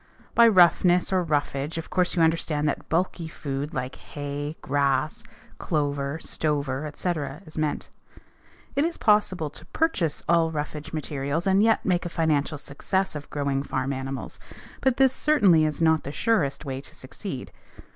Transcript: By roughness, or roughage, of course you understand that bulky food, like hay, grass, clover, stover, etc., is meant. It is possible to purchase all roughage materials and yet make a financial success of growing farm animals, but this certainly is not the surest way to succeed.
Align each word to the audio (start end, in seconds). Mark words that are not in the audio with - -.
By 0.33 0.47
roughness, 0.47 1.13
or 1.13 1.21
roughage, 1.21 1.77
of 1.77 1.91
course 1.91 2.15
you 2.15 2.23
understand 2.23 2.67
that 2.67 2.89
bulky 2.89 3.27
food, 3.27 3.71
like 3.71 3.97
hay, 3.97 4.55
grass, 4.59 5.23
clover, 5.59 6.17
stover, 6.19 6.87
etc., 6.87 7.43
is 7.45 7.55
meant. 7.55 7.89
It 8.75 8.83
is 8.83 8.97
possible 8.97 9.51
to 9.51 9.63
purchase 9.67 10.23
all 10.27 10.49
roughage 10.49 10.91
materials 10.91 11.45
and 11.45 11.61
yet 11.61 11.85
make 11.85 12.07
a 12.07 12.09
financial 12.09 12.57
success 12.57 13.13
of 13.15 13.29
growing 13.29 13.61
farm 13.61 13.93
animals, 13.93 14.39
but 14.81 14.97
this 14.97 15.13
certainly 15.13 15.65
is 15.65 15.83
not 15.83 16.03
the 16.03 16.11
surest 16.11 16.65
way 16.65 16.81
to 16.81 16.95
succeed. 16.95 17.51